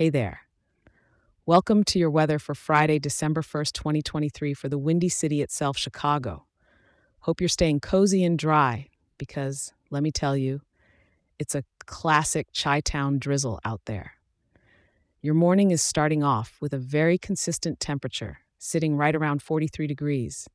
[0.00, 0.46] Hey there.
[1.44, 6.46] Welcome to your weather for Friday, December 1st, 2023, for the windy city itself, Chicago.
[7.18, 10.62] Hope you're staying cozy and dry because, let me tell you,
[11.38, 14.12] it's a classic Chi Town drizzle out there.
[15.20, 20.48] Your morning is starting off with a very consistent temperature, sitting right around 43 degrees.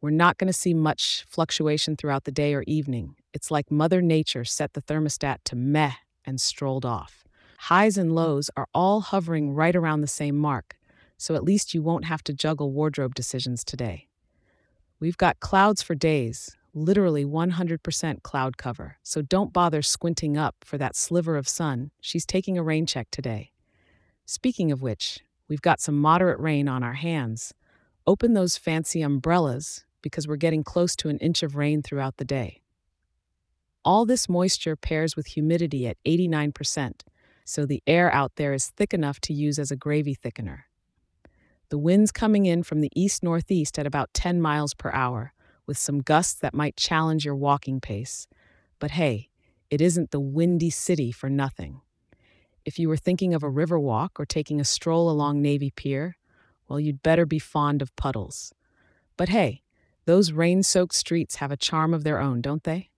[0.00, 3.14] We're not going to see much fluctuation throughout the day or evening.
[3.32, 5.92] It's like Mother Nature set the thermostat to meh
[6.24, 7.27] and strolled off.
[7.62, 10.78] Highs and lows are all hovering right around the same mark,
[11.16, 14.06] so at least you won't have to juggle wardrobe decisions today.
[15.00, 20.78] We've got clouds for days, literally 100% cloud cover, so don't bother squinting up for
[20.78, 21.90] that sliver of sun.
[22.00, 23.50] She's taking a rain check today.
[24.24, 27.52] Speaking of which, we've got some moderate rain on our hands.
[28.06, 32.24] Open those fancy umbrellas because we're getting close to an inch of rain throughout the
[32.24, 32.62] day.
[33.84, 37.00] All this moisture pairs with humidity at 89%,
[37.48, 40.64] so the air out there is thick enough to use as a gravy thickener.
[41.70, 45.32] The wind's coming in from the east northeast at about 10 miles per hour,
[45.66, 48.26] with some gusts that might challenge your walking pace.
[48.78, 49.30] But hey,
[49.70, 51.80] it isn't the windy city for nothing.
[52.66, 56.18] If you were thinking of a river walk or taking a stroll along Navy Pier,
[56.68, 58.52] well, you'd better be fond of puddles.
[59.16, 59.62] But hey,
[60.04, 62.90] those rain soaked streets have a charm of their own, don't they?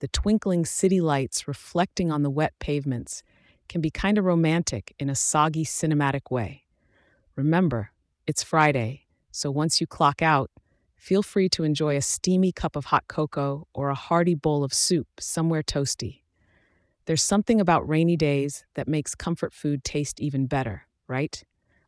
[0.00, 3.22] The twinkling city lights reflecting on the wet pavements
[3.68, 6.64] can be kind of romantic in a soggy cinematic way.
[7.36, 7.90] Remember,
[8.26, 10.50] it's Friday, so once you clock out,
[10.96, 14.72] feel free to enjoy a steamy cup of hot cocoa or a hearty bowl of
[14.74, 16.22] soup somewhere toasty.
[17.06, 21.42] There's something about rainy days that makes comfort food taste even better, right?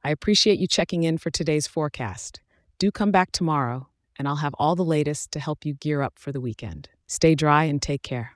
[0.05, 2.41] I appreciate you checking in for today's forecast.
[2.79, 6.19] Do come back tomorrow, and I'll have all the latest to help you gear up
[6.19, 6.91] for the weekend.
[7.07, 8.36] Stay dry and take care.